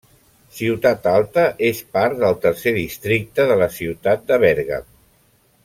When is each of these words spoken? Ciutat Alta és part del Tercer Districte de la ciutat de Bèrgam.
Ciutat 0.59 1.03
Alta 1.11 1.43
és 1.67 1.81
part 1.97 2.17
del 2.23 2.39
Tercer 2.47 2.73
Districte 2.79 3.47
de 3.53 3.59
la 3.63 3.69
ciutat 3.77 4.25
de 4.33 4.41
Bèrgam. 4.47 4.89